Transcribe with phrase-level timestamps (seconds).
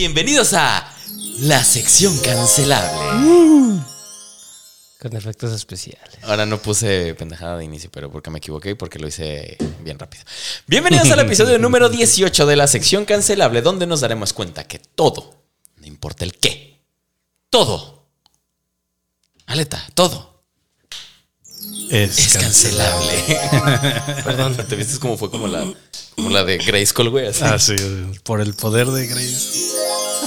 [0.00, 0.94] Bienvenidos a
[1.40, 3.84] la sección cancelable.
[4.98, 6.16] Con efectos especiales.
[6.22, 9.98] Ahora no puse pendejada de inicio, pero porque me equivoqué y porque lo hice bien
[9.98, 10.24] rápido.
[10.66, 15.34] Bienvenidos al episodio número 18 de la sección cancelable, donde nos daremos cuenta que todo,
[15.76, 16.80] no importa el qué,
[17.50, 18.06] todo,
[19.44, 20.29] aleta, todo,
[21.90, 23.12] Es, es cancelable.
[24.24, 25.64] Perdón, te viste como fue como la,
[26.14, 27.26] como la de Grace güey.
[27.26, 27.40] Así.
[27.44, 27.74] Ah, sí,
[28.22, 29.72] por el poder de Grace.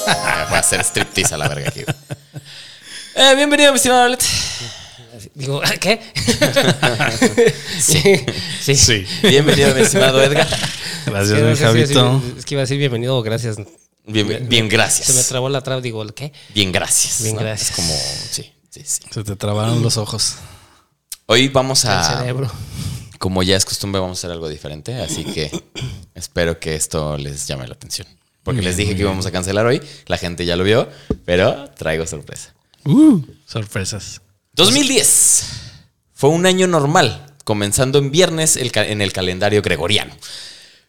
[0.07, 1.81] Ah, Voy a hacer striptease a la verga aquí.
[3.15, 4.17] Eh, bienvenido, mi estimado.
[5.35, 6.01] Digo, ¿qué?
[7.79, 8.25] Sí.
[8.61, 8.75] sí.
[8.75, 9.05] Sí.
[9.21, 10.47] Bienvenido, mi estimado Edgar.
[11.05, 12.21] Gracias, mi Javito.
[12.37, 13.57] es que iba a decir bienvenido o gracias.
[14.05, 15.27] Bien, bien, Se me gracias.
[15.27, 16.33] trabó la traba, digo, ¿qué?
[16.53, 17.21] Bien, gracias.
[17.23, 17.41] Bien, ¿no?
[17.41, 17.69] gracias.
[17.69, 17.93] Es como,
[18.31, 19.01] sí, sí, sí.
[19.11, 20.35] Se te trabaron los ojos.
[21.25, 22.51] Hoy vamos El a, cerebro.
[23.19, 25.51] como ya es costumbre, vamos a hacer algo diferente, así que
[26.15, 28.07] espero que esto les llame la atención.
[28.43, 30.89] Porque les dije que íbamos a cancelar hoy, la gente ya lo vio,
[31.23, 32.53] pero traigo sorpresa.
[32.83, 34.19] Uh, sorpresas.
[34.53, 35.45] 2010
[36.11, 40.13] fue un año normal, comenzando en viernes el en el calendario gregoriano.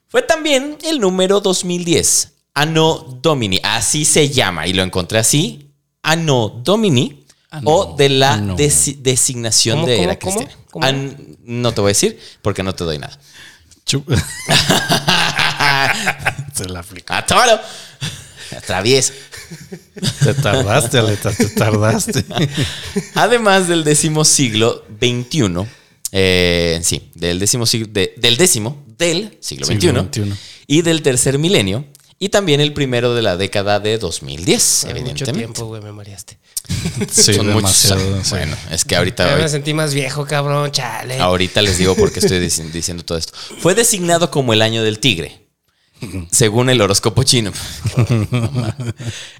[0.08, 5.70] Fue también el número 2010, Anno Domini, así se llama, y lo encontré así,
[6.02, 7.23] Anno Domini,
[7.58, 8.36] Anno, o de la
[8.98, 10.36] designación ¿Cómo, de cómo, era cómo?
[10.36, 11.16] cristiana.
[11.44, 13.18] No te voy a decir porque no te doy nada.
[16.54, 17.12] Se la aplicó.
[17.14, 17.60] ¡A toro!
[18.66, 19.12] Travieso.
[20.22, 22.24] Te tardaste, Aleta, te tardaste.
[23.14, 25.66] Además del décimo siglo XXI,
[26.12, 30.32] eh, sí, del décimo siglo, de- del décimo del siglo XXI, Siglo XXI.
[30.68, 31.84] y del tercer milenio,
[32.24, 35.38] y también el primero de la década de 2010, Hace Mucho evidentemente.
[35.40, 36.38] tiempo, güey, me mareaste.
[37.10, 38.00] Sí, Son muchos demasiado.
[38.14, 38.26] años.
[38.26, 38.30] sí.
[38.34, 41.18] Bueno, es que ahorita, Ya me sentí más viejo, cabrón, chale.
[41.18, 43.34] ahorita les digo por qué estoy dici- diciendo todo esto.
[43.58, 45.40] Fue designado como el año del tigre.
[46.30, 47.52] Según el horóscopo chino.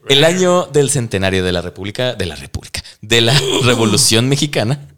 [0.08, 4.88] El año del centenario de la República, de la República, de la Revolución Mexicana,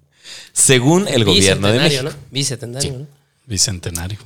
[0.53, 2.21] según el gobierno de Bicentenario, México.
[2.21, 2.31] ¿no?
[2.33, 3.07] Bicentenario, ¿no?
[3.47, 4.19] Bicentenario.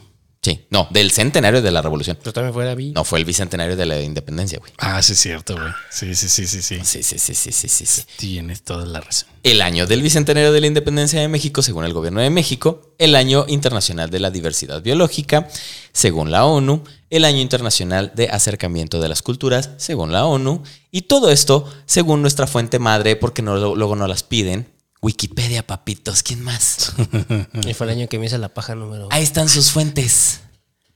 [0.42, 2.16] Sí, no, del centenario de la revolución.
[2.18, 2.92] Pero también bi.
[2.92, 4.72] No, fue el bicentenario de la independencia, güey.
[4.78, 5.68] Ah, sí, es cierto, güey.
[5.90, 6.80] Sí, sí, sí, sí, sí.
[6.82, 8.02] Sí, sí, sí, sí, sí, sí, sí.
[8.16, 9.28] Tienes toda la razón.
[9.42, 12.94] El año del bicentenario de la independencia de México, según el gobierno de México.
[12.96, 15.46] El año internacional de la diversidad biológica,
[15.92, 16.84] según la ONU.
[17.10, 20.62] El año internacional de acercamiento de las culturas, según la ONU.
[20.90, 24.66] Y todo esto, según nuestra fuente madre, porque no, luego no las piden.
[25.02, 26.92] Wikipedia, papitos, ¿quién más?
[27.66, 29.08] Y fue el año que me hice la paja número.
[29.10, 30.40] Ahí están sus fuentes.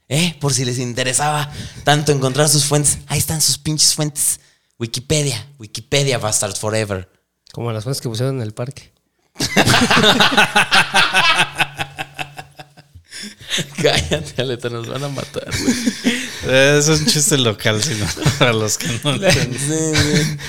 [0.07, 0.35] ¿Eh?
[0.39, 1.51] Por si les interesaba
[1.83, 2.99] tanto encontrar sus fuentes.
[3.07, 4.39] Ahí están sus pinches fuentes.
[4.77, 5.47] Wikipedia.
[5.57, 7.09] Wikipedia Bastards Forever.
[7.51, 8.91] Como las fuentes que pusieron en el parque.
[13.81, 15.75] Cállate, Aleta, nos van a matar, güey.
[16.77, 18.05] Es un chiste local, sino
[18.39, 20.39] para los que no entienden.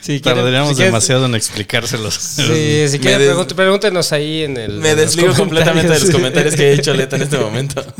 [0.00, 2.14] Sí, Tardaríamos demasiado en explicárselos.
[2.14, 4.72] Sí, si quieren, des- pregúntenos ahí en el.
[4.78, 7.84] Me en desligo completamente de los comentarios que he hecho Aleta en este momento.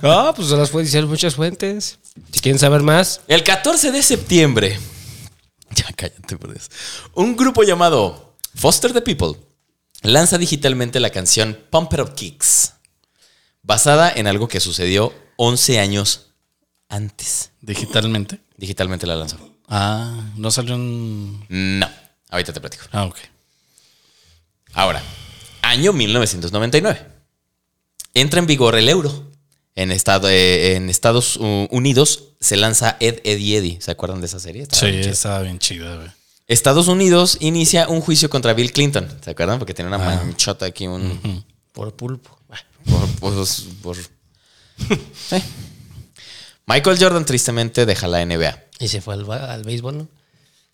[0.00, 1.98] No, pues las fuentes, hicieron muchas fuentes.
[2.32, 4.78] Si quieren saber más, El 14 de septiembre.
[5.74, 6.68] Ya cállate por eso.
[7.14, 9.40] Un grupo llamado Foster the People
[10.02, 12.74] lanza digitalmente la canción Pump It Up Kicks,
[13.62, 16.32] basada en algo que sucedió 11 años
[16.88, 17.50] antes.
[17.60, 18.38] Digitalmente.
[18.56, 19.36] Digitalmente la lanzó.
[19.70, 21.44] Ah, no salió un.
[21.48, 21.88] No,
[22.28, 22.84] ahorita te platico.
[22.92, 23.16] Ah, ok.
[24.72, 25.02] Ahora,
[25.62, 27.06] año 1999.
[28.14, 29.28] Entra en vigor el euro.
[29.76, 33.80] En, estado, eh, en Estados Unidos se lanza Ed, Eddie, Eddie.
[33.80, 34.62] ¿Se acuerdan de esa serie?
[34.62, 36.08] Estaba Sí, bien estaba bien chida, güey.
[36.48, 39.08] Estados Unidos inicia un juicio contra Bill Clinton.
[39.24, 39.58] ¿Se acuerdan?
[39.60, 41.44] Porque tiene una manchota aquí, un.
[41.72, 42.36] por pulpo.
[42.84, 43.08] Por.
[43.20, 43.46] por-
[43.82, 43.96] por-
[45.28, 45.36] Sí.
[46.66, 48.58] Michael Jordan tristemente deja la NBA.
[48.80, 50.08] Y se fue al, al béisbol, ¿no?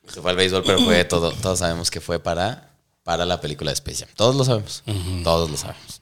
[0.08, 1.32] Se fue al béisbol, pero fue todo.
[1.32, 2.70] Todos sabemos que fue para,
[3.02, 4.14] para la película de Space Jam.
[4.16, 4.82] Todos lo sabemos.
[5.24, 6.00] Todos lo sabemos.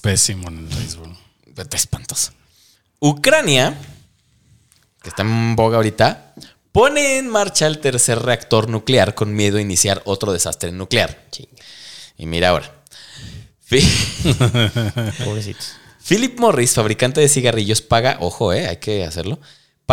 [0.00, 1.16] Pésimo en el béisbol.
[1.56, 2.32] Está espantoso.
[3.00, 3.76] Ucrania,
[5.02, 6.34] que está en boga ahorita,
[6.70, 11.26] pone en marcha el tercer reactor nuclear con miedo a iniciar otro desastre nuclear.
[11.30, 11.50] Chinga.
[12.16, 12.72] Y mira ahora.
[15.24, 15.72] Pobrecitos.
[16.06, 19.38] Philip Morris, fabricante de cigarrillos, paga, ojo, eh, hay que hacerlo,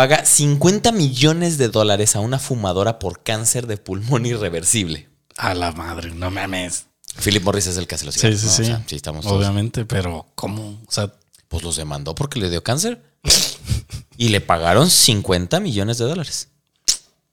[0.00, 5.10] paga 50 millones de dólares a una fumadora por cáncer de pulmón irreversible.
[5.36, 6.86] A la madre, no mames.
[7.22, 8.40] Philip Morris es el que hace los Sí, cigarrillos.
[8.40, 8.54] sí, ¿no?
[8.56, 8.62] sí.
[8.72, 10.80] O sea, sí estamos todos- Obviamente, pero ¿cómo?
[10.86, 11.12] O sea,
[11.48, 13.02] Pues los demandó porque le dio cáncer.
[14.16, 16.48] y le pagaron 50 millones de dólares.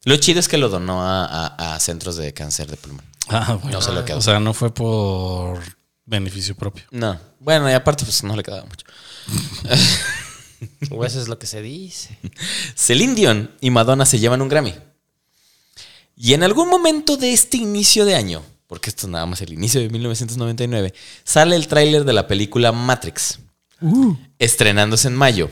[0.03, 3.05] Lo chido es que lo donó a, a- a centros de cáncer de pulmón.
[3.29, 3.77] ah, bueno.
[3.77, 4.17] No se lo quedó.
[4.17, 5.61] O sea, no fue por
[6.05, 6.83] beneficio propio.
[6.91, 7.17] No.
[7.39, 8.85] Bueno, y aparte, pues no le quedaba mucho.
[10.91, 12.17] O eso es lo que se dice.
[12.75, 14.73] Celine Dion y Madonna se llevan un Grammy.
[16.15, 19.53] Y en algún momento de este inicio de año, porque esto es nada más el
[19.53, 20.93] inicio de 1999,
[21.23, 23.39] sale el tráiler de la película Matrix,
[24.39, 25.51] estrenándose en mayo,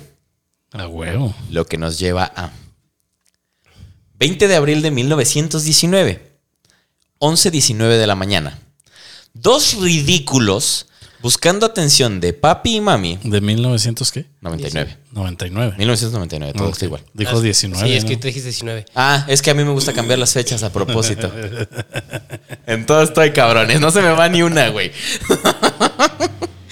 [0.72, 1.36] A huevo.
[1.52, 2.52] lo que nos lleva a
[4.18, 6.40] 20 de abril de 1919,
[7.20, 8.60] 11.19 de la mañana.
[9.34, 10.88] Dos ridículos
[11.26, 13.18] buscando atención de papi y mami.
[13.24, 14.28] ¿De 1900 qué?
[14.42, 14.96] 99.
[15.12, 15.74] 99.
[15.76, 17.02] 1999, todo está igual.
[17.16, 17.88] Dijo 19.
[17.88, 18.86] Sí, es que te dijiste 19.
[18.94, 21.32] Ah, es que a mí me gusta cambiar las fechas a propósito.
[22.68, 24.92] En todo estoy cabrones, no se me va ni una, güey.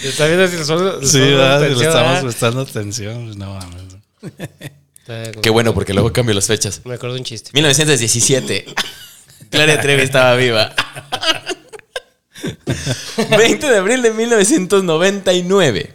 [0.04, 1.60] Está viendo si el Sí, ¿verdad?
[1.62, 2.22] Si le estamos ¿verdad?
[2.22, 3.26] prestando atención.
[3.26, 5.42] pues, No mames.
[5.42, 6.82] Qué bueno, porque luego cambio las fechas.
[6.84, 7.52] Me acuerdo de un chiste.
[7.54, 8.66] 1917.
[9.52, 10.74] Gloria Trevi estaba viva.
[13.38, 15.94] 20 de abril de 1999.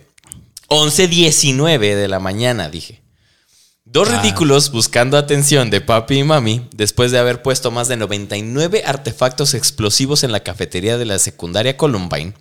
[0.69, 3.01] 11.19 de la mañana, dije.
[3.85, 4.21] Dos Ah.
[4.21, 9.55] ridículos buscando atención de papi y mami después de haber puesto más de 99 artefactos
[9.55, 12.35] explosivos en la cafetería de la secundaria Columbine,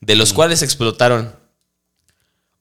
[0.00, 1.36] de los cuales explotaron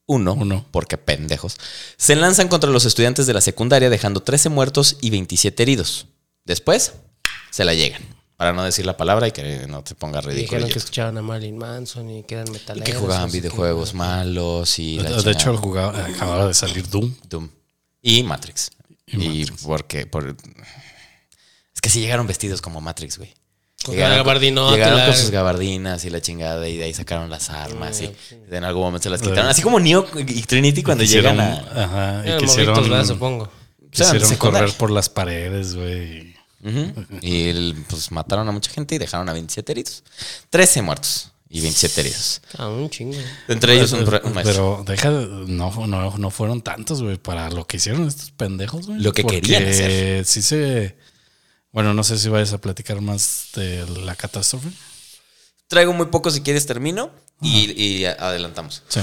[0.06, 0.66] uno, Uno.
[0.72, 1.58] porque pendejos,
[1.98, 6.06] se lanzan contra los estudiantes de la secundaria dejando 13 muertos y 27 heridos.
[6.46, 6.94] Después,
[7.50, 8.04] se la llegan.
[8.42, 10.42] Para no decir la palabra y que no te ponga Y ridículo.
[10.42, 10.88] dijeron y que esto.
[10.88, 12.90] escuchaban a Marilyn Manson y que eran Y metaleros.
[12.90, 17.14] que jugaban videojuegos malos y la De, de hecho, jugaba, acababa de salir Doom.
[17.30, 17.50] Doom.
[18.02, 18.72] Y Matrix.
[19.06, 20.36] Y Y, porque por...
[21.76, 23.32] es que sí llegaron vestidos como Matrix, güey.
[23.86, 27.52] Con gabardinota, llegaron la- con sus gabardinas y la chingada y de ahí sacaron las
[27.52, 28.38] armas y sí.
[28.50, 29.48] en algún momento se las quitaron.
[29.52, 31.54] Así como Neo y Trinity cuando llegan a...
[32.24, 33.06] ajá, y quisieron.
[33.06, 33.50] Supongo.
[33.92, 36.31] quisieron correr por las paredes, güey.
[37.22, 40.04] Y el- pues mataron a mucha gente y dejaron a 27 heridos.
[40.50, 42.42] 13 muertos y 27 heridos.
[42.58, 43.18] Ah, un chingo.
[43.48, 44.44] Entre ellos un, un maestro.
[44.44, 48.88] Pero deja, de- no, no, no fueron tantos, güey, para lo que hicieron estos pendejos,
[48.88, 49.00] güey.
[49.00, 50.26] Lo que Porque querían hacer.
[50.26, 50.96] Sí se...
[51.72, 54.70] Bueno, no sé si vayas a platicar más de la catástrofe.
[55.68, 57.12] Traigo muy poco si quieres termino
[57.42, 58.84] y, y adelantamos.
[58.90, 59.00] Sí.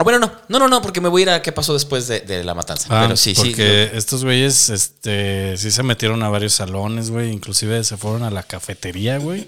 [0.00, 2.08] Ah, bueno, no, no, no, no, porque me voy a ir a qué pasó después
[2.08, 2.86] de, de la matanza.
[2.88, 3.42] Ah, Pero sí, sí.
[3.42, 7.30] porque estos güeyes, este, sí se metieron a varios salones, güey.
[7.30, 9.46] Inclusive se fueron a la cafetería, güey.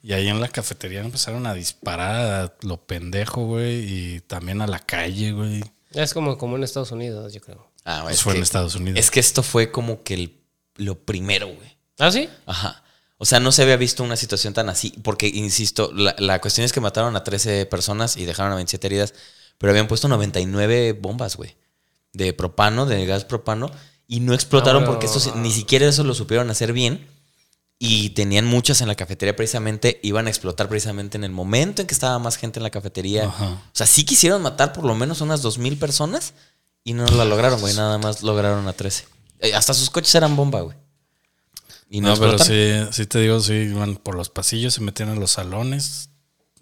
[0.00, 3.74] Y ahí en la cafetería empezaron a disparar a lo pendejo, güey.
[4.14, 5.64] Y también a la calle, güey.
[5.92, 7.68] Es como, como en Estados Unidos, yo creo.
[7.84, 9.00] Ah, Pues es fue en Estados Unidos.
[9.00, 10.40] Es que esto fue como que el-
[10.76, 11.76] lo primero, güey.
[11.98, 12.28] ¿Ah, sí?
[12.46, 12.84] Ajá.
[13.16, 14.94] O sea, no se había visto una situación tan así.
[15.02, 18.86] Porque, insisto, la, la cuestión es que mataron a 13 personas y dejaron a 27
[18.86, 19.14] heridas.
[19.58, 21.56] Pero habían puesto 99 bombas, güey.
[22.12, 23.70] De propano, de gas propano.
[24.06, 27.06] Y no explotaron porque estos ni siquiera eso lo supieron hacer bien.
[27.80, 30.00] Y tenían muchas en la cafetería precisamente.
[30.02, 33.26] Iban a explotar precisamente en el momento en que estaba más gente en la cafetería.
[33.26, 33.46] Ajá.
[33.46, 36.34] O sea, sí quisieron matar por lo menos unas 2.000 personas.
[36.84, 37.74] Y no la lograron, güey.
[37.74, 39.06] Nada más lograron a 13.
[39.40, 40.76] Eh, hasta sus coches eran bomba, güey.
[41.90, 45.08] Y no, no, pero sí, sí te digo, sí, iban por los pasillos, se metían
[45.08, 46.07] a los salones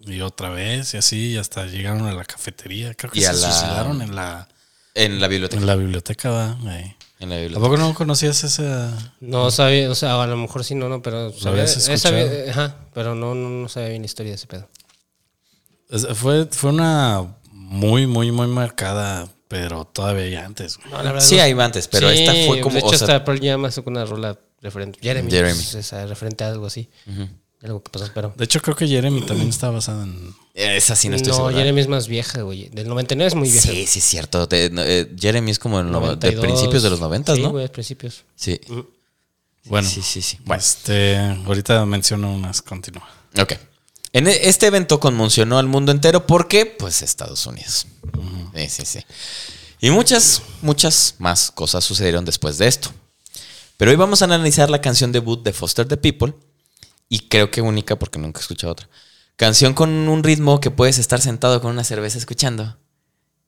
[0.07, 2.93] y otra vez y así, y hasta llegaron a la cafetería.
[2.93, 4.47] Creo que Y se la- suicidaron en la,
[4.95, 5.59] En la biblioteca.
[5.61, 6.57] en la biblioteca.
[6.67, 6.95] Ahí.
[7.19, 7.59] En la ¿A biblioteca.
[7.69, 9.13] poco no conocías esa?
[9.19, 13.15] No sabía, o sea, a lo mejor sí, no, no, pero sabía, sabía- ajá, pero
[13.15, 14.69] no, no, no sabía bien la historia de ese pedo.
[15.89, 20.89] es- Fue, fue una muy, muy, muy marcada, pero todavía hay antes, güey.
[20.91, 22.73] No, la verdad Sí, no- hay antes, pero Sí, esta fue como.
[22.73, 24.99] De hecho, o sea, hasta Pearl Jam una rola referente.
[25.01, 25.31] Jeremy.
[25.31, 25.53] Jeremy.
[25.55, 26.89] pues, esa, referente a algo así.
[27.63, 28.33] Algo que pasó, pero.
[28.37, 30.33] De hecho, creo que Jeremy también está basada en.
[30.53, 31.55] esa sí no estoy no, seguro.
[31.57, 32.69] Jeremy es más vieja, güey.
[32.69, 33.67] Del 99 es muy vieja.
[33.69, 34.47] Sí, sí, es cierto.
[34.51, 36.45] Eh, Jeremy es como el no- de 92.
[36.45, 37.49] principios de los noventas, sí, ¿no?
[37.49, 38.23] güey, principios.
[38.35, 38.59] Sí.
[39.65, 40.37] Bueno, Sí, sí, sí.
[40.45, 43.07] Bueno, este, ahorita menciono unas, continúa.
[43.39, 43.53] ok.
[44.13, 47.87] En e- este evento conmocionó al mundo entero porque, pues, Estados Unidos.
[48.55, 48.99] Sí, sí, sí.
[49.81, 52.91] Y muchas, muchas más cosas sucedieron después de esto.
[53.77, 56.33] Pero hoy vamos a analizar la canción debut de Foster the People.
[57.09, 58.89] Y creo que única porque nunca he escuchado otra.
[59.35, 62.77] Canción con un ritmo que puedes estar sentado con una cerveza escuchando.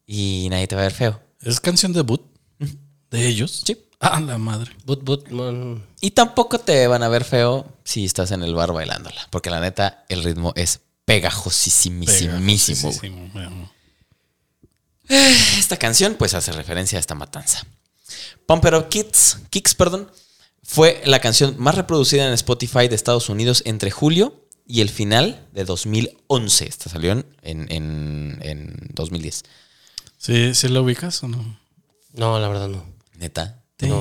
[0.05, 1.21] Y nadie te va a ver feo.
[1.41, 2.21] ¿Es canción debut
[3.09, 3.63] de ellos?
[3.65, 3.77] Sí.
[3.99, 4.71] Ah, la madre.
[4.85, 5.85] But, but, man.
[5.99, 9.27] Y tampoco te van a ver feo si estás en el bar bailándola.
[9.29, 12.91] Porque la neta, el ritmo es pegajosísimísimo.
[13.33, 13.71] bueno.
[15.09, 17.65] Esta canción, pues, hace referencia a esta matanza.
[18.45, 20.09] Pump It Up Kicks, Kicks, perdón,
[20.71, 25.47] fue la canción más reproducida en Spotify de Estados Unidos entre julio y el final
[25.51, 26.67] de 2011.
[26.67, 29.45] Esta salió en, en, en 2010.
[30.19, 31.59] ¿Sí, ¿Sí lo ubicas o no?
[32.13, 32.85] No, la verdad no.
[33.17, 33.63] Neta.
[33.81, 33.99] No.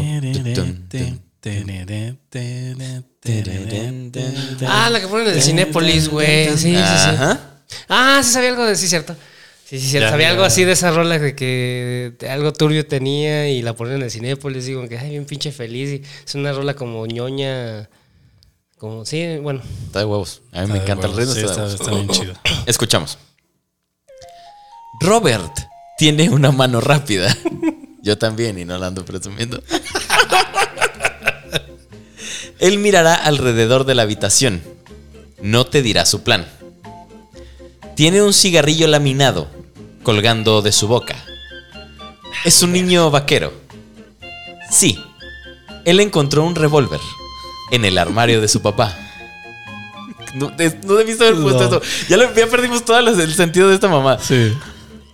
[4.66, 6.48] Ah, la que ponen en el Cinépolis, güey.
[6.50, 6.76] Sí, sí, sí.
[6.76, 7.62] Ajá.
[7.88, 9.16] Ah, sí sabía algo de sí, cierto.
[9.68, 9.98] Sí, sí, sí.
[10.00, 10.32] Ya, Sabía ya.
[10.32, 14.10] algo así de esa rola de que algo turbio tenía y la ponen en el
[14.10, 14.64] Cinépolis.
[14.64, 15.90] Digo, que ay, bien pinche feliz.
[15.90, 17.90] y es una rola como ñoña.
[18.78, 19.60] Como, sí, bueno.
[19.84, 20.40] Está de huevos.
[20.52, 21.34] A mí me Está encanta el ritmo.
[21.34, 22.32] Sí, está está bien chido.
[22.66, 23.18] Escuchamos.
[25.00, 25.52] Robert
[25.98, 27.36] tiene una mano rápida.
[28.02, 29.62] Yo también y no la ando presumiendo.
[32.58, 34.62] Él mirará alrededor de la habitación.
[35.42, 36.46] No te dirá su plan.
[37.96, 39.57] Tiene un cigarrillo laminado
[40.12, 41.16] colgando de su boca.
[42.42, 43.52] Es un niño vaquero.
[44.70, 44.98] Sí.
[45.84, 46.98] Él encontró un revólver
[47.72, 48.96] en el armario de su papá.
[50.32, 51.76] No, de- no debiste haber puesto No.
[51.76, 51.82] esto.
[52.08, 54.18] Ya, lo- ya perdimos todo el sentido de esta mamá.
[54.18, 54.54] Sí.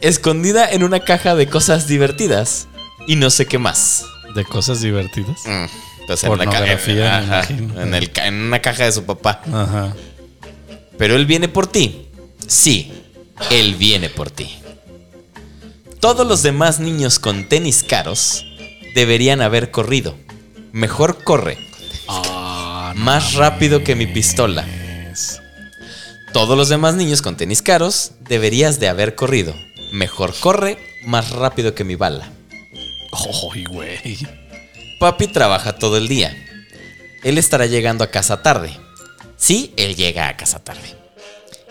[0.00, 2.68] Escondida en una caja de cosas divertidas
[3.08, 4.04] y no sé qué más.
[4.36, 5.40] De cosas divertidas.
[5.44, 5.66] Mm,
[6.02, 7.82] Entonces, en, la ca- Pornografía, me ajá, imagino.
[7.82, 9.40] en, el en una caja de su papá.
[9.52, 9.92] Ajá.
[10.98, 12.06] Pero él viene por ti.
[12.46, 12.92] Sí,
[13.50, 14.58] él viene por ti.
[16.04, 18.44] Todos los demás niños con tenis caros
[18.94, 20.14] deberían haber corrido.
[20.70, 21.56] Mejor corre.
[22.94, 24.66] Más rápido que mi pistola.
[26.34, 29.54] Todos los demás niños con tenis caros deberías de haber corrido.
[29.92, 32.30] Mejor corre más rápido que mi bala.
[33.54, 34.18] Ay, güey.
[35.00, 36.36] Papi trabaja todo el día.
[37.22, 38.78] Él estará llegando a casa tarde.
[39.38, 40.96] Sí, él llega a casa tarde.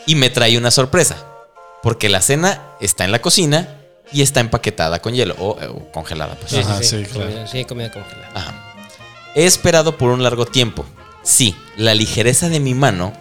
[0.08, 1.24] Y me trae una sorpresa.
[1.84, 3.82] Porque la cena está en la cocina
[4.14, 6.36] y está empaquetada con hielo o, eh, o congelada.
[6.36, 6.54] Pues.
[6.54, 7.30] Ajá, sí, claro.
[7.30, 8.30] Comida, sí, comida congelada.
[8.34, 8.74] Ajá.
[9.36, 10.86] He esperado por un largo tiempo.
[11.24, 13.14] Sí, la ligereza de mi mano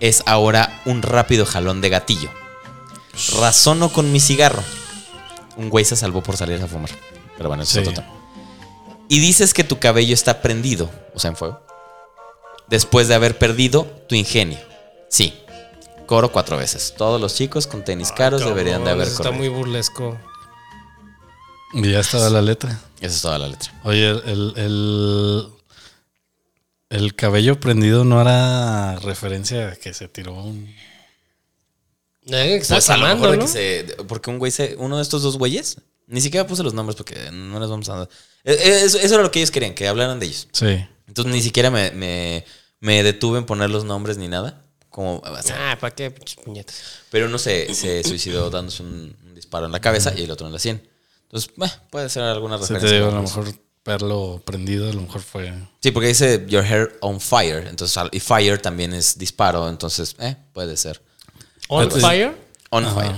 [0.00, 2.30] es ahora un rápido jalón de gatillo.
[3.40, 4.62] Razono con mi cigarro.
[5.56, 6.90] Un güey se salvó por salir a fumar.
[7.36, 7.78] Pero bueno, eso Sí.
[7.80, 8.14] es otro tema.
[9.08, 11.60] Y dices que tu cabello está prendido, o sea, en fuego.
[12.68, 14.58] Después de haber perdido tu ingenio.
[15.08, 15.34] Sí.
[16.08, 16.94] Coro cuatro veces.
[16.96, 20.18] Todos los chicos con tenis caros deberían de haber eso Está muy burlesco.
[21.74, 22.80] Y ya estaba la letra.
[22.98, 23.78] Esa es toda la letra.
[23.84, 25.48] Oye, el, el, el,
[26.88, 30.74] el cabello prendido no era referencia a que se tiró un.
[32.26, 33.44] Eh, Está Pues a lo quemando, mejor de ¿no?
[33.44, 33.48] que
[33.96, 34.04] se.
[34.04, 34.76] Porque un güey se.
[34.78, 35.76] Uno de estos dos güeyes.
[36.06, 38.04] Ni siquiera puse los nombres porque no les vamos a.
[38.04, 38.06] Eh,
[38.44, 40.48] eh, Eso, eso era lo que ellos querían, que hablaran de ellos.
[40.52, 40.86] Sí.
[41.06, 42.46] Entonces ni siquiera me, me,
[42.80, 44.64] me detuve en poner los nombres ni nada.
[44.98, 45.18] Como.
[45.18, 46.12] o sea, Ah, ¿para qué?
[47.10, 50.48] Pero uno se, se suicidó dándose un, un disparo en la cabeza y el otro
[50.48, 50.82] en la sien.
[51.22, 51.52] Entonces,
[51.88, 52.88] puede ser alguna Se referencia.
[52.90, 53.46] te digo, a lo mejor
[53.84, 55.54] verlo prendido, a lo mejor fue.
[55.80, 57.68] Sí, porque dice Your hair on fire.
[57.68, 59.68] Entonces, y fire también es disparo.
[59.68, 61.00] Entonces, eh, puede ser.
[61.68, 62.00] ¿On Fíjate.
[62.00, 62.36] fire?
[62.70, 62.94] On Ajá.
[63.00, 63.16] fire.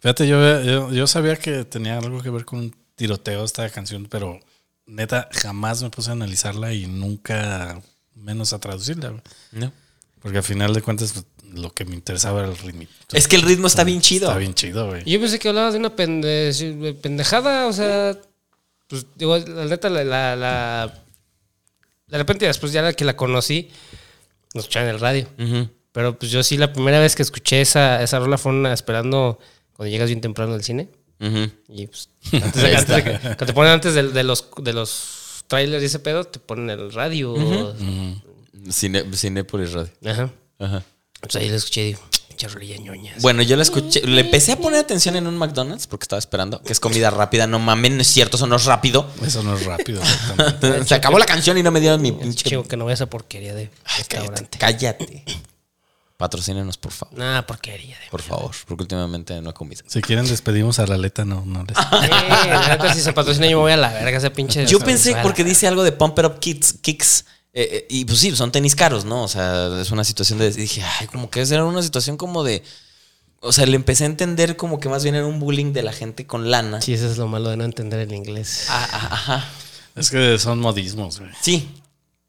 [0.00, 4.08] Fíjate, yo, yo, yo sabía que tenía algo que ver con un tiroteo esta canción,
[4.10, 4.40] pero
[4.86, 7.80] neta, jamás me puse a analizarla y nunca
[8.16, 9.22] menos a traducirla.
[9.52, 9.72] No.
[10.22, 12.84] Porque al final de cuentas, pues, lo que me interesaba era el ritmo.
[13.12, 14.28] Es que el ritmo está bien chido.
[14.28, 15.02] Está bien chido, güey.
[15.04, 18.16] Yo pensé que hablabas de una pende- pendejada, o sea,
[18.88, 21.02] pues digo, la neta, la, la, la-
[22.06, 23.70] de repente después ya la que la conocí,
[24.54, 25.26] lo escuchaba en el radio.
[25.92, 29.38] Pero pues yo sí, la primera vez que escuché esa, esa rola fue una- esperando
[29.74, 30.88] cuando llegas bien temprano al cine.
[31.68, 34.72] Y pues, antes de, antes de que, que te ponen antes de, de los, de
[34.72, 37.34] los trailers y ese pedo, te ponen el radio.
[38.70, 39.92] Cine, Cinépolis Radio.
[40.06, 40.30] Ajá.
[40.58, 40.82] Ajá.
[41.20, 43.22] Pues ahí la escuché y digo, pinche rolilla ñoñas.
[43.22, 44.00] Bueno, yo la escuché.
[44.06, 47.46] Le empecé a poner atención en un McDonald's porque estaba esperando, que es comida rápida.
[47.46, 49.08] No mames, no es cierto, eso no es rápido.
[49.24, 50.84] Eso no es rápido, exactamente.
[50.84, 52.50] Se acabó la canción y no me dieron mi Es pinche.
[52.50, 54.58] chico que no vea esa porquería de Ay, cállate, restaurante.
[54.58, 55.24] cállate.
[56.16, 57.18] Patrocínenos, por favor.
[57.18, 58.06] Nah, porquería de.
[58.10, 59.82] Por favor, porque últimamente no he comido.
[59.88, 61.76] si quieren, despedimos a la aleta, no, no les.
[62.84, 64.66] Eh, si se patrocina, yo me voy a la verga ese pinche.
[64.66, 68.18] Yo pensé, porque dice algo de Pump It Up Kicks, kicks eh, eh, y pues
[68.18, 69.24] sí, son tenis caros, ¿no?
[69.24, 70.50] O sea, es una situación de.
[70.50, 72.62] Dije, ay, como que era una situación como de.
[73.40, 75.92] O sea, le empecé a entender como que más bien era un bullying de la
[75.92, 76.80] gente con lana.
[76.80, 78.66] Sí, eso es lo malo de no entender el inglés.
[78.68, 79.48] Ah, ah, ajá.
[79.96, 81.30] Es que son modismos, güey.
[81.42, 81.68] Sí.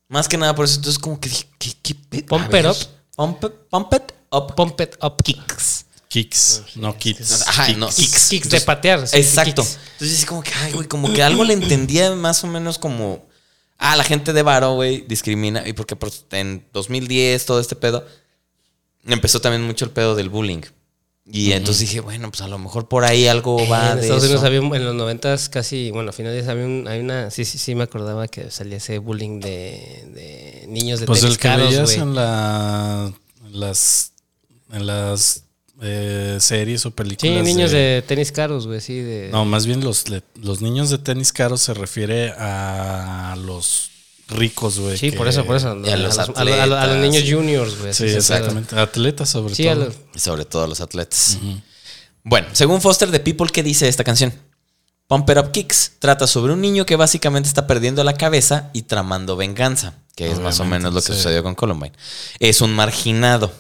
[0.10, 0.76] Más que nada por eso.
[0.76, 2.26] Entonces, como que dije, ¿qué, qué pedo?
[2.26, 2.78] Pump it up.
[3.16, 4.56] Pump, pump it up.
[4.56, 5.22] Pump it up.
[5.24, 5.86] Kicks.
[6.10, 7.48] Kicks, no kits.
[7.48, 8.30] Ajá, no, Kicks, kicks.
[8.30, 9.08] kicks de patear.
[9.08, 9.64] sí, Exacto.
[9.64, 9.80] kicks.
[9.94, 13.26] Entonces, así como que, ay, güey, como que algo le entendía más o menos como.
[13.86, 15.68] Ah, la gente de Varo, güey, discrimina.
[15.68, 15.98] Y porque
[16.32, 18.06] en 2010, todo este pedo,
[19.06, 20.62] empezó también mucho el pedo del bullying.
[21.26, 24.24] Y entonces dije, bueno, pues a lo mejor por ahí algo va en de Estados
[24.24, 24.48] Unidos eso.
[24.48, 27.58] había un- en los noventas casi, bueno, a finales había, un- hay una, sí, sí,
[27.58, 31.48] sí me acordaba que salía ese bullying de, de niños de Pues tenis el que
[31.48, 33.12] caros, en, la,
[33.46, 34.12] en las,
[34.74, 35.44] en las
[35.84, 37.44] eh, series o Sí, películas.
[37.44, 39.30] niños de tenis caros, güey, sí, de...
[39.32, 40.06] No, más bien los,
[40.42, 43.90] los niños de tenis caros se refiere a los
[44.30, 44.98] ricos, güey.
[44.98, 45.78] sí, que- por eso, por eso.
[45.84, 47.94] y a los a, a- a- a niños juniors, güey.
[47.94, 48.80] Sí, exactamente.
[48.80, 49.86] Atletas sobre Sí, a todo.
[49.86, 51.38] los- Y sobre todo los atletas.
[52.24, 54.34] Bueno, según Foster the People, ¿qué dice esta canción?
[55.08, 58.84] Pump It Up Kicks trata sobre un niño que básicamente está perdiendo la cabeza y
[58.84, 61.14] tramando venganza, que es más o menos lo que sí.
[61.18, 61.92] sucedió con Columbine.
[62.40, 63.52] Es un marginado.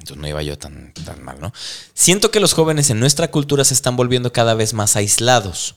[0.00, 1.52] Entonces no iba yo tan, tan mal, ¿no?
[1.92, 5.76] Siento que los jóvenes en nuestra cultura se están volviendo cada vez más aislados.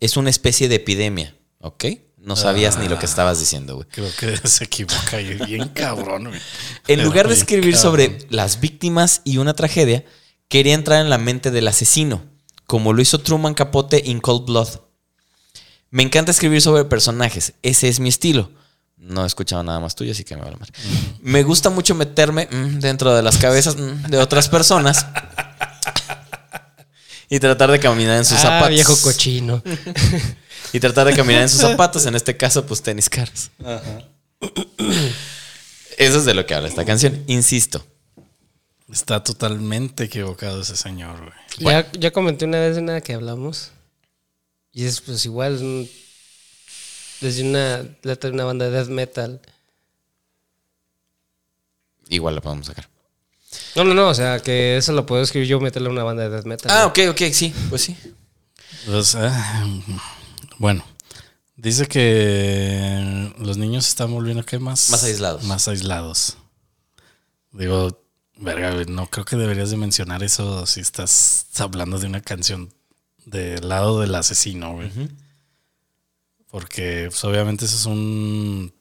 [0.00, 1.84] Es una especie de epidemia, ¿ok?
[2.18, 3.88] No sabías ni lo que estabas diciendo, güey.
[3.90, 6.40] Creo que se equivoca bien cabrón, güey.
[6.86, 7.82] En lugar de escribir cabrón.
[7.82, 10.04] sobre las víctimas y una tragedia,
[10.48, 12.24] quería entrar en la mente del asesino,
[12.66, 14.68] como lo hizo Truman Capote en Cold Blood.
[15.90, 18.50] Me encanta escribir sobre personajes, ese es mi estilo.
[18.96, 20.68] No he escuchado nada más tuyo, así que me vale mal.
[21.20, 25.06] Me gusta mucho meterme mm, dentro de las cabezas mm, de otras personas
[27.28, 28.70] y tratar de caminar en sus ah, zapatos.
[28.70, 29.62] viejo cochino.
[30.72, 33.48] Y tratar de caminar en sus zapatos, en este caso, pues tenis caros.
[35.96, 37.22] Eso es de lo que habla esta canción.
[37.28, 37.86] Insisto,
[38.92, 41.74] Está totalmente equivocado ese señor, güey.
[41.74, 43.72] Ya, ya comenté una vez una que hablamos.
[44.72, 45.88] Y es pues igual.
[47.24, 49.40] Desde una letra de una banda de death metal.
[52.10, 52.88] igual la podemos sacar.
[53.74, 54.08] No, no, no.
[54.08, 56.70] O sea, que eso lo puedo escribir yo, meterle a una banda de death metal.
[56.70, 57.08] Ah, güey.
[57.08, 57.96] ok, ok, sí, pues sí.
[58.84, 59.66] Pues, ah,
[60.58, 60.84] bueno,
[61.56, 64.90] dice que los niños se están volviendo ¿qué más?
[64.90, 65.44] Más aislados.
[65.44, 66.36] Más aislados.
[67.52, 68.04] Digo,
[68.36, 72.74] verga, no creo que deberías de mencionar eso si estás hablando de una canción
[73.24, 74.90] del lado del asesino, güey.
[76.54, 78.72] Porque pues, obviamente eso es un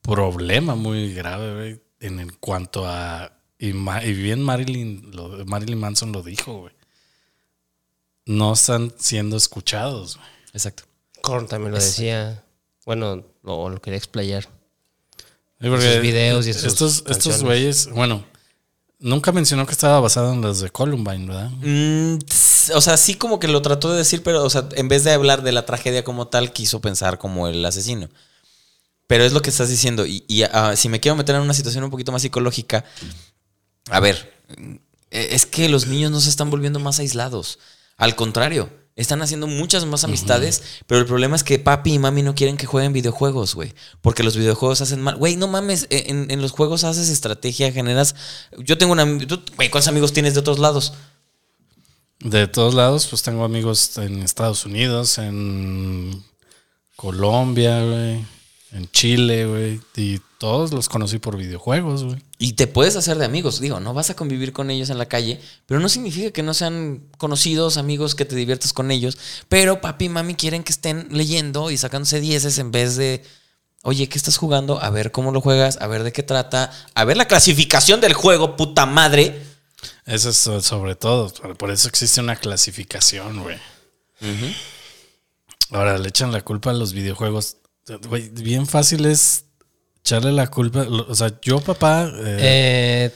[0.00, 3.32] problema muy grave, güey, en, en cuanto a...
[3.58, 6.72] Y, Ma- y bien Marilyn, lo, Marilyn Manson lo dijo, güey.
[8.26, 10.28] No están siendo escuchados, güey.
[10.52, 10.84] Exacto.
[11.20, 12.44] Korn también lo decía.
[12.86, 14.44] Bueno, lo, lo quería explayar.
[14.44, 18.24] Sí, porque Sus videos y sus estos, estos güeyes, bueno,
[19.00, 21.50] nunca mencionó que estaba basado en los de Columbine, ¿verdad?
[21.60, 22.18] Mm,
[22.70, 25.12] o sea, sí como que lo trató de decir, pero o sea, en vez de
[25.12, 28.08] hablar de la tragedia como tal, quiso pensar como el asesino.
[29.06, 30.06] Pero es lo que estás diciendo.
[30.06, 32.84] Y, y, ah, si me quiero meter en una situación un poquito más psicológica,
[33.90, 34.34] a ver,
[35.10, 37.58] eh, es que los niños no se están volviendo más aislados.
[37.96, 42.22] Al contrario, están haciendo muchas más amistades, pero el problema es que papi y mami
[42.22, 43.74] no quieren que jueguen videojuegos, güey.
[44.00, 45.16] Porque los videojuegos hacen mal.
[45.16, 48.14] Güey, no mames, eh, en, en los juegos haces estrategia, generas...
[48.58, 49.04] Yo tengo una...
[49.04, 50.94] Güey, ¿cuántos amigos tienes de otros lados?
[52.24, 56.24] De todos lados, pues tengo amigos en Estados Unidos, en
[56.96, 58.24] Colombia, güey,
[58.72, 62.22] en Chile, güey, y todos los conocí por videojuegos, güey.
[62.38, 63.60] Y te puedes hacer de amigos.
[63.60, 66.54] Digo, no vas a convivir con ellos en la calle, pero no significa que no
[66.54, 69.18] sean conocidos, amigos, que te diviertas con ellos.
[69.50, 73.22] Pero papi y mami quieren que estén leyendo y sacándose dieces en vez de,
[73.82, 74.80] oye, ¿qué estás jugando?
[74.80, 78.14] A ver cómo lo juegas, a ver de qué trata, a ver la clasificación del
[78.14, 79.53] juego, puta madre.
[80.06, 83.58] Eso es so- sobre todo, por- eso existe una clasificación, güey.
[85.70, 87.56] Ahora le echan la culpa a los videojuegos.
[88.08, 89.44] Güey, bien fácil es
[90.00, 90.82] echarle la culpa.
[90.82, 93.14] O sea, yo, papá, eh, Eh,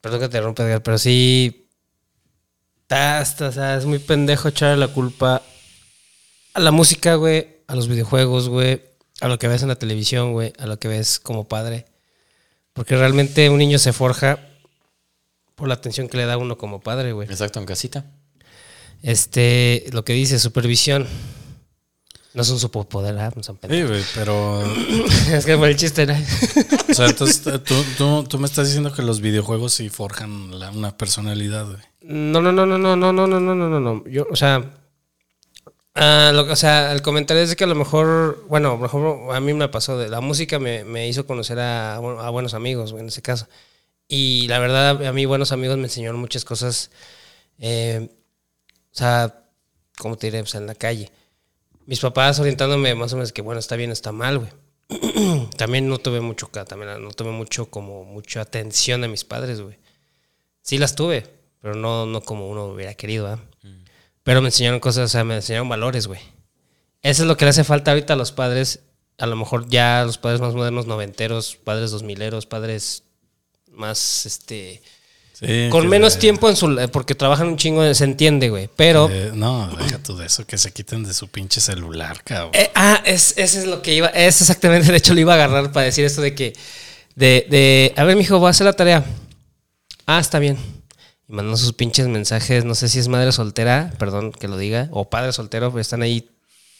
[0.00, 1.68] perdón que te rompa, Edgar, pero sí.
[2.82, 5.42] está- o sea, es muy pendejo echarle la culpa
[6.52, 8.82] a la música, güey, a los videojuegos, güey,
[9.20, 11.86] a lo que ves en la televisión, güey, a lo que ves como padre.
[12.74, 14.38] Porque realmente un niño se forja
[15.64, 17.26] por la atención que le da uno como padre, güey.
[17.26, 18.04] Exacto, en casita.
[19.02, 21.06] Este, lo que dice, supervisión.
[22.34, 23.32] No es un superpoder, ¿ah?
[23.34, 24.62] No son sí, güey, pero.
[25.32, 26.12] es que fue el chiste, ¿no?
[26.90, 30.70] O sea, entonces tú, tú, tú me estás diciendo que los videojuegos sí forjan la-
[30.70, 31.78] una personalidad, güey.
[32.02, 34.04] No, no, no, no, no, no, no, no, no, no, no, no.
[34.06, 34.70] Yo, o sea,
[35.94, 39.34] ah, lo- o sea, el comentario es que a lo mejor, bueno, a lo mejor
[39.34, 42.90] a mí me pasó de la música me, me hizo conocer a, a buenos amigos,
[42.92, 43.46] güey, en ese caso.
[44.08, 46.90] Y la verdad, a mí buenos amigos me enseñaron muchas cosas,
[47.58, 48.08] eh,
[48.92, 49.44] o sea,
[49.98, 50.40] ¿cómo te diré?
[50.40, 51.10] Pues en la calle.
[51.86, 54.50] Mis papás orientándome más o menos que, bueno, está bien, está mal, güey.
[55.56, 59.78] también no tuve mucho, también no tuve mucho, como, mucha atención de mis padres, güey.
[60.62, 61.26] Sí las tuve,
[61.60, 63.38] pero no, no como uno hubiera querido, ¿ah?
[64.22, 66.20] Pero me enseñaron cosas, o sea, me enseñaron valores, güey.
[67.02, 68.80] Eso es lo que le hace falta ahorita a los padres,
[69.18, 73.04] a lo mejor ya los padres más modernos, noventeros, padres dos mileros, padres
[73.76, 74.82] más, este,
[75.34, 78.70] Sí, con menos tiempo en su, porque trabajan un chingo, se entiende, güey.
[78.76, 82.52] Pero, eh, no, deja tú de eso, que se quiten de su pinche celular, cabrón.
[82.54, 85.34] Eh, ah, es, ese es lo que iba, es exactamente, de hecho lo iba a
[85.34, 86.52] agarrar para decir esto de que,
[87.16, 89.04] de, de, a ver, mijo, voy a hacer la tarea.
[90.06, 90.56] Ah, está bien.
[91.28, 94.88] Y mandan sus pinches mensajes, no sé si es madre soltera, perdón que lo diga,
[94.92, 96.30] o padre soltero, pero están ahí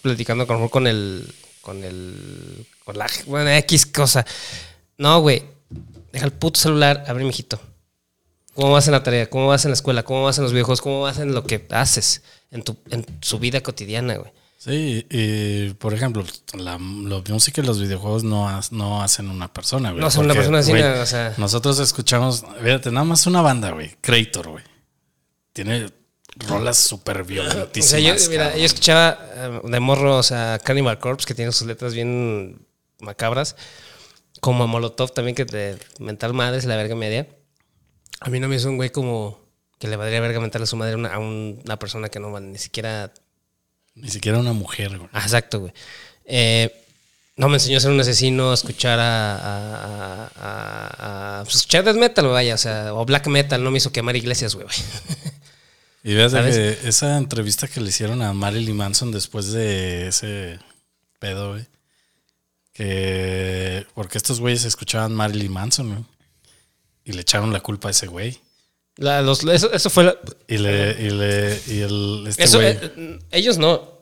[0.00, 1.28] platicando con, con el,
[1.60, 4.24] con el, con la, bueno, X cosa.
[4.96, 5.42] No, güey,
[6.14, 7.60] deja el puto celular, abre, mijito.
[8.54, 9.28] ¿Cómo vas en la tarea?
[9.28, 10.04] ¿Cómo vas en la escuela?
[10.04, 10.80] ¿Cómo vas en los videojuegos?
[10.80, 12.22] ¿Cómo vas en lo que haces
[12.52, 14.32] en tu, en su vida cotidiana, güey?
[14.58, 16.24] Sí, y por ejemplo,
[16.54, 20.00] la, la música y los videojuegos no, ha- no hacen una persona, güey.
[20.00, 21.34] No hacen una persona así, o sea.
[21.36, 24.64] Nosotros escuchamos, fíjate, nada más una banda, güey, Creator, güey.
[25.52, 25.88] Tiene
[26.48, 27.90] rolas súper O violentísimas.
[27.90, 31.66] sea, yo, mira, yo escuchaba eh, de morro, o sea, Cannibal Corpse, que tiene sus
[31.66, 32.66] letras bien
[33.00, 33.56] macabras,
[34.44, 37.26] como a Molotov también, que de mental madres la verga media.
[38.20, 39.40] A mí no me hizo un güey como
[39.78, 42.20] que le valdría verga mentarle a su madre a una, a un- una persona que
[42.20, 43.10] no ni siquiera.
[43.94, 45.08] Ni siquiera una mujer, güey.
[45.14, 45.72] Ah, exacto, güey.
[46.26, 46.70] Eh,
[47.36, 49.36] no me enseñó a ser un asesino, a escuchar a.
[49.36, 53.70] a, a- a- a- pues, escuchar death metal, vaya, o sea, o black metal, no
[53.70, 54.66] me hizo quemar iglesias, güey.
[56.04, 56.54] Y ¿Sabes?
[56.82, 60.58] que esa entrevista que le hicieron a Marilyn Manson después de ese
[61.18, 61.66] pedo, güey.
[62.74, 63.86] Que.
[63.94, 66.06] Porque estos güeyes escuchaban Marilyn Manson.
[67.04, 68.38] Y le echaron la culpa a ese güey.
[68.96, 70.04] La- los- eso, eso fue.
[70.04, 70.16] la-
[70.48, 70.90] Y le.
[71.02, 71.60] Y le.
[71.68, 72.24] Y el.
[72.28, 72.76] Este eso, güey.
[72.80, 73.94] eh, ellos no.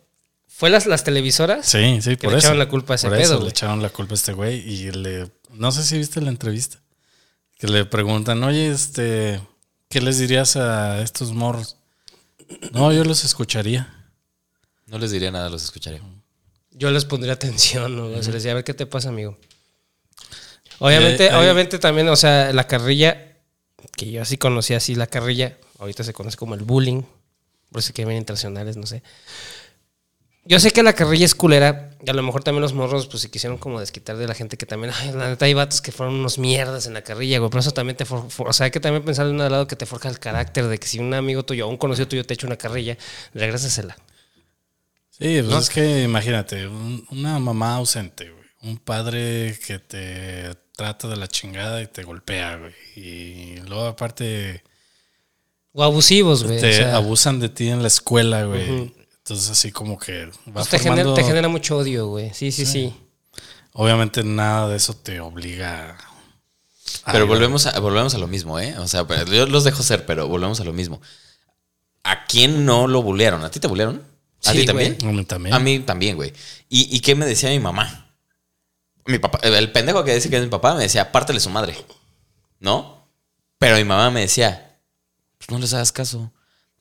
[0.48, 1.66] Fue las, las televisoras.
[1.66, 2.46] Sí, sí, que por le eso.
[2.48, 3.44] echaron la culpa a ese Por pedo, eso güey.
[3.44, 4.58] le echaron la culpa a este güey.
[4.60, 5.30] Y le.
[5.50, 6.78] No sé si viste la entrevista.
[7.58, 9.40] Que le preguntan, oye, este.
[9.88, 11.76] ¿Qué les dirías a estos morros?
[12.72, 13.92] No, yo los escucharía.
[14.86, 16.00] No les diría nada, los escucharé.
[16.82, 18.06] Yo les pondría atención, ¿no?
[18.06, 19.38] O sea, les decía, a ver qué te pasa, amigo.
[20.80, 23.36] Obviamente, obviamente también, o sea, la carrilla,
[23.96, 27.02] que yo así conocía así la carrilla, ahorita se conoce como el bullying,
[27.70, 29.00] por eso que ven internacionales, no sé.
[30.44, 33.22] Yo sé que la carrilla es culera, y a lo mejor también los morros pues
[33.22, 35.92] se quisieron como desquitar de la gente que también, ay, la neta hay vatos que
[35.92, 38.64] fueron unos mierdas en la carrilla, güey, pero eso también te, for- for- o sea,
[38.64, 40.98] hay que también pensar de un lado que te forja el carácter, de que si
[40.98, 42.98] un amigo tuyo o un conocido tuyo te echa una carrilla,
[43.34, 43.96] regrésasela.
[45.22, 48.42] Sí, pues es que imagínate, un- una mamá ausente, güey.
[48.62, 52.72] Un padre que te trata de la chingada y te golpea, güey.
[52.96, 54.62] Y luego aparte
[55.72, 56.60] O abusivos, güey.
[56.60, 58.92] te o sea, abusan de ti en la escuela, güey.
[59.18, 62.32] Entonces así como que va pues te, genera, formando- te genera mucho odio, güey.
[62.34, 62.94] Sí, sí, sí.
[63.72, 65.96] Obviamente nada de eso te obliga
[67.04, 67.12] a...
[67.12, 68.76] Pero volvemos a, volvemos a lo mismo, ¿eh?
[68.78, 71.00] O sea, yo los dejo ser, pero volvemos a lo mismo.
[72.04, 73.42] ¿A quién no lo bullearon?
[73.44, 74.02] ¿A ti te bullearon?
[74.44, 74.98] ¿A Sí, ti también?
[75.02, 75.54] A mí también.
[75.54, 76.32] A mí también, güey.
[76.68, 78.14] ¿Y, ¿Y qué me decía mi mamá?
[79.06, 81.76] Mi papá, el pendejo que dice que es mi papá me decía, pártele su madre.
[82.60, 83.08] ¿No?
[83.58, 84.78] Pero mi mamá me decía,
[85.38, 86.32] pues no les hagas caso.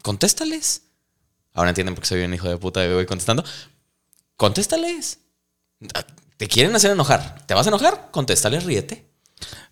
[0.04, 0.84] Contéstales.
[1.54, 3.43] Ahora entienden por qué soy un hijo de puta y voy contestando.
[4.38, 5.19] Contéstales.
[6.38, 7.45] ¿Te quieren hacer enojar?
[7.45, 8.10] ¿Te vas a enojar?
[8.12, 9.11] Contéstales, ríete.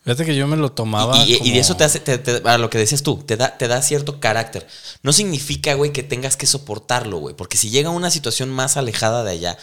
[0.03, 2.17] Fíjate que yo me lo tomaba Y, y- y como- de eso te hace, te-
[2.17, 4.65] te- a lo que decías tú, te da, te da cierto carácter.
[5.03, 7.36] No significa, güey, que tengas que soportarlo, güey.
[7.36, 9.58] Porque si llega una situación más alejada de allá,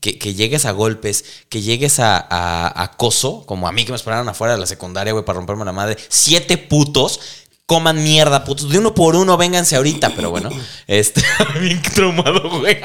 [0.00, 3.92] que, que llegues a golpes, que llegues a, a- a acoso, como a mí que
[3.92, 7.20] me esperaron afuera de la secundaria, güey, para romperme la madre, siete putos.
[7.66, 8.68] Coman mierda, putos.
[8.70, 10.10] De uno por uno, vénganse ahorita.
[10.16, 10.50] Pero bueno,
[10.88, 11.22] este.
[11.60, 12.78] bien traumado, güey.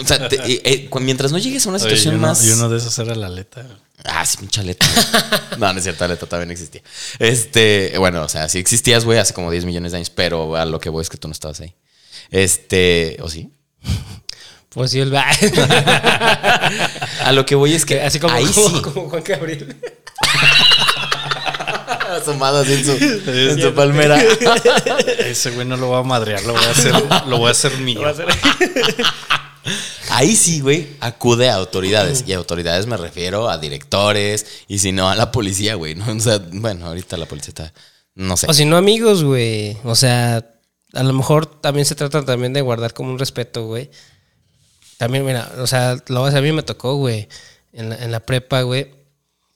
[0.00, 0.40] O sea, te-
[0.72, 2.42] eh, mientras no llegues a una situación más.
[2.44, 3.66] y uno de esos era la aleta.
[4.04, 4.86] Ah, sí, pinche aleta.
[5.58, 6.82] no, no es cierto, aleta también existía.
[7.18, 10.64] Este, bueno, o sea, sí existías, güey, hace como 10 millones de años, pero a
[10.64, 11.74] lo que voy es que tú no estabas ahí.
[12.30, 13.50] Este, ¿o sí?
[14.74, 15.30] Pues sí, el A
[17.32, 18.80] lo que voy es que Así como, ahí como, sí.
[18.80, 19.76] como Juan Gabriel.
[22.08, 24.18] Asomado así en su, en su palmera.
[25.18, 26.94] Ese güey no lo voy a madrear, lo voy a hacer,
[27.26, 28.00] lo voy a hacer mío.
[30.14, 32.24] Ahí sí, güey, acude a autoridades.
[32.26, 35.94] Y a autoridades me refiero a directores y si no a la policía, güey.
[35.94, 36.04] ¿no?
[36.12, 37.72] O sea, bueno, ahorita la policía está,
[38.14, 38.46] no sé.
[38.48, 39.78] O si no, amigos, güey.
[39.84, 40.46] O sea,
[40.92, 43.90] a lo mejor también se trata también de guardar como un respeto, güey.
[44.98, 47.26] También, mira, o sea, lo, a mí me tocó, güey.
[47.72, 48.90] En la, en la prepa, güey.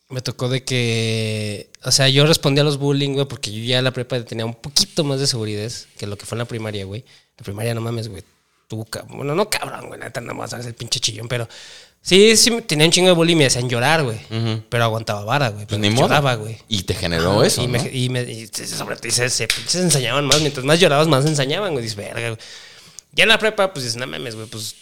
[0.08, 1.70] Me tocó de que.
[1.84, 4.46] O sea, yo respondía a los bullying, güey, porque yo ya en la prepa tenía
[4.46, 7.04] un poquito más de seguridad que lo que fue en la primaria, güey.
[7.36, 8.24] La primaria, no mames, güey.
[8.68, 11.48] Tú, cab- bueno, no cabrón, güey, neta, nada más sabes el pinche chillón, pero.
[12.02, 14.20] Sí, sí, tenía un chingo de bullying y me hacían llorar, güey.
[14.68, 15.66] Pero aguantaba vara, güey.
[15.66, 16.06] Pues Pero ni me modo.
[16.06, 16.56] lloraba, güey.
[16.68, 17.72] Y te generó eso, Y, ¿no?
[17.82, 20.40] me, y, me, y sobre todo se, se, se ensañaban más.
[20.40, 21.82] Mientras más llorabas, más se ensañaban, güey.
[21.82, 22.40] Dices, verga, güey.
[23.12, 24.76] Ya en la prepa, pues dices, no mames, güey, pues.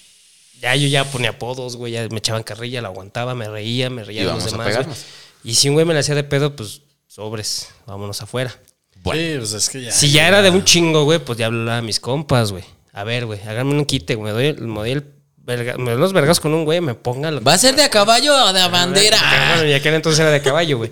[0.61, 1.93] Ya yo ya ponía apodos, güey.
[1.95, 4.85] Ya me echaban carrilla, la aguantaba, me reía, me reía de los demás.
[4.85, 4.97] güey.
[5.45, 8.55] Y si un güey me la hacía de pedo, pues sobres, vámonos afuera.
[9.03, 9.21] Bueno.
[9.23, 9.93] Sí, pues es que ya.
[9.93, 12.65] Si ya era de un chingo, güey, pues ya hablaba a mis compas, güey.
[12.95, 14.33] A ver, güey, háganme un quite, güey.
[14.33, 15.05] Me doy, el- me doy el
[15.45, 17.83] verga- me doy los vergas con un güey, me ponga lo ¿Va a ser de
[17.83, 19.19] a caballo o de a bandera?
[19.57, 20.91] Bueno, y aquel entonces era de caballo, güey.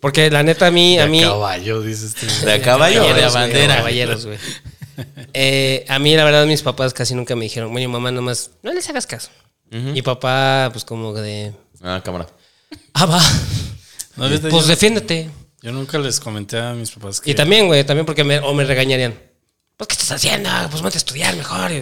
[0.00, 1.22] Porque la neta a mí, a De mí.
[1.22, 2.26] caballo, dices tú.
[2.46, 3.76] ¿De a caballo o de a bandera?
[3.76, 4.38] Caballeros, güey.
[5.32, 8.72] Eh, a mí, la verdad, mis papás casi nunca me dijeron, bueno, mamá, nomás, no
[8.72, 9.30] les hagas caso.
[9.70, 11.52] Y papá, pues como de,
[11.82, 12.28] Ah, cámara.
[12.92, 13.20] ah, va.
[14.16, 15.28] ¿No viste Pues yo- defiéndete.
[15.62, 17.30] Yo nunca les comenté a mis papás que.
[17.30, 19.14] Y también, güey, también porque me, o me regañarían.
[19.76, 20.50] Pues, ¿qué estás haciendo?
[20.70, 21.70] Pues, vete a estudiar mejor.
[21.72, 21.78] Y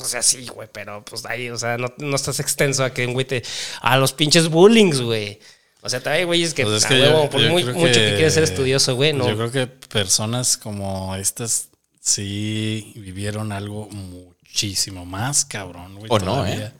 [0.00, 3.06] o sea, sí, güey, pero pues ahí, o sea, no, no estás extenso a que
[3.06, 3.42] un güey te.
[3.80, 5.38] a los pinches bullings, güey.
[5.80, 7.74] O sea, también, güey, es que, Pues es que huevo, yo- por yo muy, creo
[7.74, 9.28] mucho que quieres ser estudioso, güey, no.
[9.28, 11.68] Yo creo que personas como estas
[12.00, 16.06] sí vivieron algo muchísimo más cabrón, güey.
[16.10, 16.46] O no.
[16.46, 16.72] ¿eh?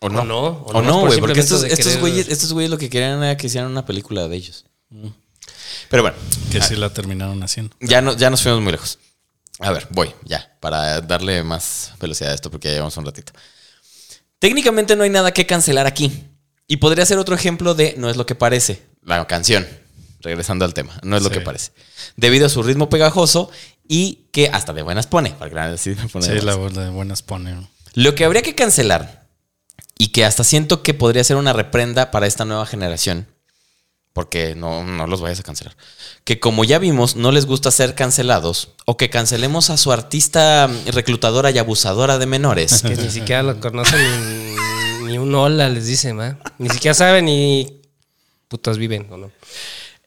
[0.00, 0.22] O no.
[0.22, 1.20] O no, nomás no, por güey.
[1.20, 3.84] Porque estos, de estos, querer- güeyes, estos güeyes lo que querían era que hicieran una
[3.84, 4.64] película de ellos.
[5.88, 6.16] Pero bueno,
[6.50, 7.74] Que sí la terminaron haciendo.
[7.80, 8.98] ya, no, ya nos fuimos muy lejos.
[9.60, 13.32] A ver, voy, ya, para darle más velocidad a esto, porque ya llevamos un ratito.
[14.38, 16.24] Técnicamente no hay nada que cancelar aquí.
[16.66, 19.66] Y podría ser otro ejemplo de No es lo que parece, la canción.
[20.20, 21.72] Regresando al tema, no es lo que parece.
[22.16, 23.50] Debido a su ritmo pegajoso
[23.88, 25.30] y que hasta de buenas pone.
[25.30, 26.76] Para que la- sí de la buenas.
[26.84, 27.52] de buenas pone.
[27.54, 27.68] ¿no?
[27.94, 29.26] Lo que habría que cancelar
[29.98, 33.26] y que hasta siento que podría ser una reprenda para esta nueva generación,
[34.12, 35.76] porque no, no los vayas a cancelar,
[36.24, 40.68] que como ya vimos no les gusta ser cancelados o que cancelemos a su artista
[40.86, 42.82] reclutadora y abusadora de menores.
[42.82, 44.00] Que ni siquiera lo conocen
[45.04, 46.38] ni, ni un hola les dicen, ¿va?
[46.58, 47.82] Ni siquiera saben ni
[48.48, 49.30] putos viven o no.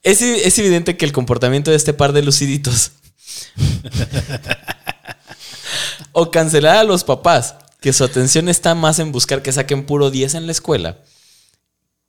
[0.04, 2.92] Es, es evidente que el comportamiento de este par de luciditos
[6.12, 10.12] o cancelar a los papás, que su atención está más en buscar que saquen puro
[10.12, 11.00] 10 en la escuela,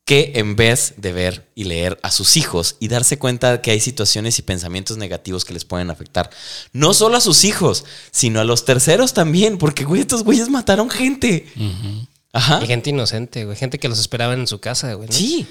[0.04, 3.80] que en vez de ver y leer a sus hijos y darse cuenta que hay
[3.80, 6.28] situaciones y pensamientos negativos que les pueden afectar.
[6.72, 10.90] No solo a sus hijos, sino a los terceros también, porque, güey, estos güeyes mataron
[10.90, 11.46] gente.
[12.32, 12.60] Ajá.
[12.62, 13.56] Y gente inocente, güey.
[13.56, 15.08] Gente que los esperaban en su casa, güey.
[15.08, 15.14] ¿no?
[15.14, 15.46] Sí.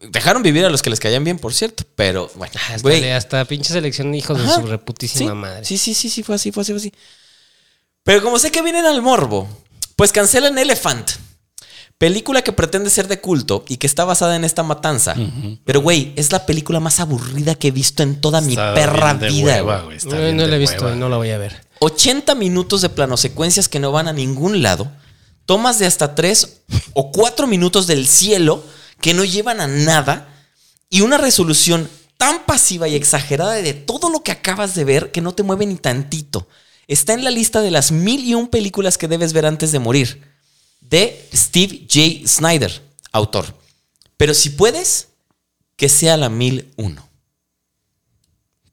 [0.00, 3.10] Dejaron vivir a los que les caían bien, por cierto, pero bueno, Hasta, güey.
[3.10, 5.64] hasta pinche selección hijos de su reputísima sí, madre.
[5.64, 6.92] Sí, sí, sí, sí, fue así, fue así, fue así.
[8.02, 9.48] Pero como sé que vienen al morbo,
[9.96, 11.10] pues cancelan Elephant.
[12.04, 15.14] Película que pretende ser de culto y que está basada en esta matanza.
[15.64, 19.20] Pero, güey, es la película más aburrida que he visto en toda mi perra bien
[19.20, 19.84] de vida, hueva, güey.
[19.86, 20.96] güey, está No, bien no de la he visto hueva.
[20.96, 21.66] no la voy a ver.
[21.78, 24.92] 80 minutos de planosecuencias que no van a ningún lado.
[25.46, 26.60] Tomas de hasta 3
[26.92, 28.62] o 4 minutos del cielo
[29.00, 30.28] que no llevan a nada.
[30.90, 31.88] Y una resolución
[32.18, 35.64] tan pasiva y exagerada de todo lo que acabas de ver que no te mueve
[35.64, 36.48] ni tantito.
[36.86, 39.78] Está en la lista de las mil y un películas que debes ver antes de
[39.78, 40.33] morir.
[40.88, 42.26] De Steve J.
[42.28, 43.46] Snyder, autor.
[44.16, 45.08] Pero si puedes,
[45.76, 47.08] que sea la 1001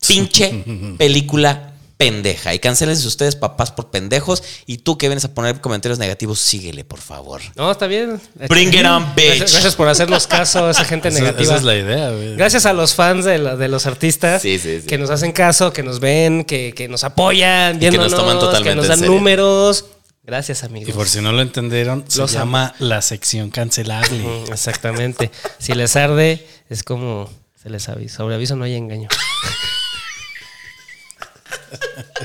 [0.07, 0.63] pinche
[0.97, 2.53] película pendeja.
[2.55, 4.41] Y cancelense ustedes, papás, por pendejos.
[4.65, 7.41] Y tú que vienes a poner comentarios negativos, síguele, por favor.
[7.55, 8.19] No, está bien.
[8.49, 9.27] Bring it on, bitch.
[9.27, 11.43] Gracias, gracias por hacernos caso a esa gente Esa, negativa.
[11.43, 12.35] esa es la idea, güey.
[12.35, 14.87] Gracias a los fans de, la- de los artistas Sí, sí, sí.
[14.87, 18.39] que nos hacen caso, que nos ven, que, que nos apoyan, que nos viéndonos, toman
[18.39, 19.13] totalmente que nos en dan serio.
[19.13, 19.85] números.
[20.23, 20.89] Gracias, amigos.
[20.89, 24.23] Y por si no lo entendieron, se Los llama la sección cancelable.
[24.51, 25.31] Exactamente.
[25.57, 27.29] si les arde, es como
[27.61, 28.17] se les avisa.
[28.17, 29.09] Sobre aviso no hay engaño.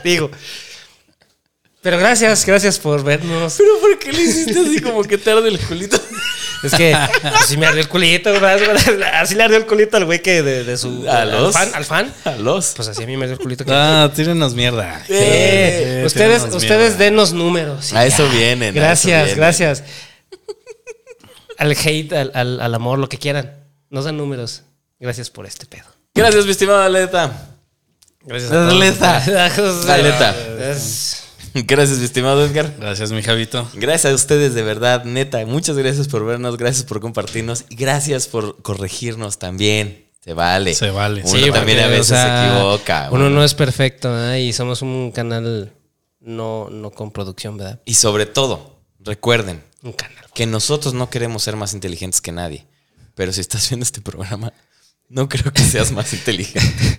[0.04, 0.30] Digo.
[1.80, 3.54] Pero gracias, gracias por vernos.
[3.56, 6.00] Pero ¿por qué le hiciste así como que tarde el culito?
[6.62, 8.30] Es que así me ardió el culito.
[9.14, 11.06] Así le ardió el culito al güey que de, de su.
[11.08, 11.52] ¿A al los?
[11.54, 11.70] fan.
[11.74, 12.12] Al fan.
[12.24, 12.72] A los.
[12.76, 13.64] Pues así a mí me ardió el culito.
[13.64, 15.02] Que, Ah, tírenos mierda.
[15.08, 17.04] Eh, Eh, ustedes, tírenos ustedes mierda.
[17.04, 17.92] denos números.
[17.92, 19.36] A eso vienen, a Gracias, eso vienen.
[19.36, 19.84] gracias.
[21.58, 23.64] Al hate, al, al- al amor, lo que quieran.
[23.90, 24.62] Nos dan números.
[24.98, 25.84] Gracias por este pedo.
[26.14, 27.30] Gracias, mi estimado Aleta.
[28.22, 29.22] Gracias Aleta.
[29.54, 29.88] todos.
[29.88, 30.34] Aleta.
[31.66, 32.74] Gracias, mi estimado Edgar.
[32.78, 33.68] Gracias, mi Javito.
[33.74, 35.44] Gracias a ustedes, de verdad, neta.
[35.46, 40.06] Muchas gracias por vernos, gracias por compartirnos y gracias por corregirnos también.
[40.24, 40.74] Se vale.
[40.74, 41.22] Se vale.
[41.24, 43.08] Uno Sí, también a o veces sea, se equivoca.
[43.12, 44.34] Uno no es perfecto, ¿verdad?
[44.36, 45.72] Y somos un canal
[46.20, 47.80] no, no con producción, ¿verdad?
[47.84, 50.24] Y sobre todo, recuerden Un canal.
[50.34, 52.66] que nosotros no queremos ser más inteligentes que nadie.
[53.14, 54.52] Pero si estás viendo este programa,
[55.08, 56.60] no creo que seas más inteligente.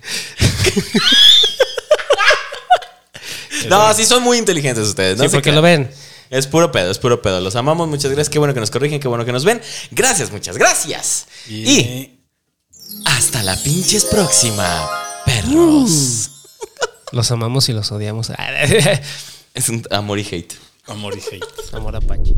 [3.68, 5.18] no, sí son muy inteligentes ustedes.
[5.18, 5.56] No Sí, porque crean.
[5.56, 5.90] lo ven.
[6.30, 7.40] Es puro pedo, es puro pedo.
[7.40, 8.28] Los amamos, muchas gracias.
[8.28, 9.60] Qué bueno que nos corrigen, qué bueno que nos ven.
[9.90, 11.26] Gracias, muchas gracias.
[11.48, 12.10] Y,
[13.06, 14.90] hasta la pinches próxima,
[15.24, 16.30] perros.
[17.12, 18.30] Los amamos y los odiamos.
[19.54, 20.54] Es un amor y hate.
[20.86, 21.44] Amor y hate.
[21.72, 22.34] Amor apache.